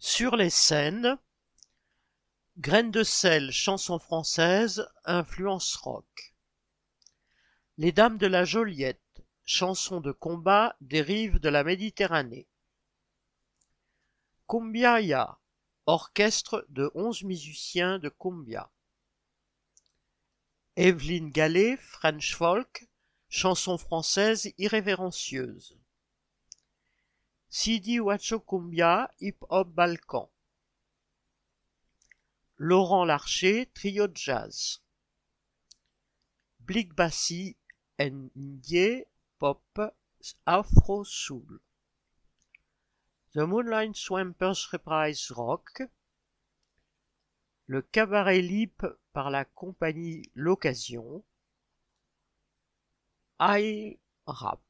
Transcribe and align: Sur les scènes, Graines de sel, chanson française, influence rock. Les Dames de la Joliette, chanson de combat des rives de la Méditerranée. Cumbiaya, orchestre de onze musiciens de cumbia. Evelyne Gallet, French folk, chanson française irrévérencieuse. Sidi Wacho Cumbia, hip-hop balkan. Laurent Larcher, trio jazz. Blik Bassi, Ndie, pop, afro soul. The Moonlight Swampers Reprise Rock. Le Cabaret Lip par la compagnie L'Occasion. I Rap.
Sur 0.00 0.36
les 0.36 0.50
scènes, 0.50 1.18
Graines 2.56 2.92
de 2.92 3.02
sel, 3.02 3.50
chanson 3.50 3.98
française, 3.98 4.88
influence 5.04 5.74
rock. 5.74 6.36
Les 7.78 7.90
Dames 7.90 8.16
de 8.16 8.28
la 8.28 8.44
Joliette, 8.44 9.24
chanson 9.44 10.00
de 10.00 10.12
combat 10.12 10.76
des 10.80 11.02
rives 11.02 11.40
de 11.40 11.48
la 11.48 11.64
Méditerranée. 11.64 12.46
Cumbiaya, 14.48 15.40
orchestre 15.86 16.64
de 16.68 16.92
onze 16.94 17.24
musiciens 17.24 17.98
de 17.98 18.08
cumbia. 18.08 18.70
Evelyne 20.76 21.30
Gallet, 21.30 21.76
French 21.76 22.36
folk, 22.36 22.88
chanson 23.28 23.76
française 23.76 24.52
irrévérencieuse. 24.58 25.76
Sidi 27.60 27.98
Wacho 27.98 28.38
Cumbia, 28.38 29.10
hip-hop 29.18 29.74
balkan. 29.74 30.28
Laurent 32.56 33.04
Larcher, 33.04 33.66
trio 33.74 34.06
jazz. 34.06 34.80
Blik 36.60 36.94
Bassi, 36.94 37.56
Ndie, 37.98 39.08
pop, 39.40 39.80
afro 40.46 41.02
soul. 41.02 41.58
The 43.32 43.44
Moonlight 43.44 43.96
Swampers 43.96 44.68
Reprise 44.70 45.32
Rock. 45.32 45.82
Le 47.66 47.82
Cabaret 47.82 48.40
Lip 48.40 48.86
par 49.12 49.30
la 49.30 49.44
compagnie 49.44 50.30
L'Occasion. 50.36 51.24
I 53.40 53.98
Rap. 54.28 54.62